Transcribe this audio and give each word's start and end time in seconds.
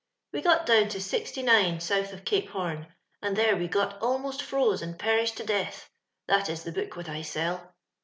We 0.33 0.41
got 0.41 0.65
down 0.65 0.89
to 0.89 0.99
(W 0.99 0.99
soutli 0.99 2.11
of 2.11 2.25
Cape 2.25 2.49
Horn; 2.49 2.87
and 3.21 3.35
there 3.37 3.55
we 3.55 3.67
got 3.67 4.01
almost 4.01 4.41
froze 4.41 4.81
and 4.81 4.97
perished 4.97 5.37
to 5.37 5.43
death. 5.45 5.91
That 6.25 6.49
is 6.49 6.63
the 6.63 6.71
book 6.71 6.95
what 6.95 7.07
I 7.07 7.21
sell." 7.21 7.75